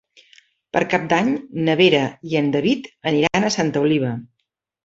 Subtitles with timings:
[0.77, 1.29] Per Cap d'Any
[1.67, 2.01] na Vera
[2.31, 4.15] i en David aniran a Santa Oliva.